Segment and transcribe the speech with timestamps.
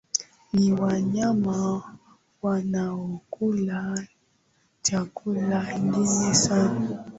[0.53, 1.83] ni wanyama
[2.41, 4.07] wanaokula
[4.81, 7.05] chakula kingi sana